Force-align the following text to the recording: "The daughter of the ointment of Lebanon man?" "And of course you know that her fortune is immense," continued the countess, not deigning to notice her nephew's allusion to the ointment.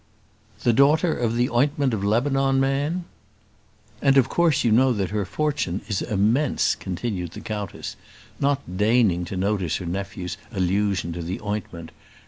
"The 0.63 0.73
daughter 0.73 1.15
of 1.15 1.35
the 1.35 1.51
ointment 1.51 1.93
of 1.93 2.03
Lebanon 2.03 2.59
man?" 2.59 3.05
"And 4.01 4.17
of 4.17 4.29
course 4.29 4.63
you 4.63 4.71
know 4.71 4.91
that 4.93 5.11
her 5.11 5.25
fortune 5.25 5.81
is 5.87 6.01
immense," 6.01 6.73
continued 6.73 7.33
the 7.33 7.39
countess, 7.41 7.95
not 8.39 8.77
deigning 8.79 9.25
to 9.25 9.37
notice 9.37 9.75
her 9.75 9.85
nephew's 9.85 10.37
allusion 10.51 11.13
to 11.13 11.21
the 11.21 11.39
ointment. 11.41 11.91